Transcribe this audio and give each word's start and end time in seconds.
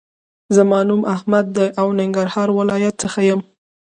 زما 0.55 0.79
نوم 0.89 1.01
احمد 1.15 1.45
دې 1.55 1.67
او 1.79 1.87
ننګرهار 1.99 2.49
ولایت 2.59 2.95
څخه 3.03 3.19
یم 3.29 3.41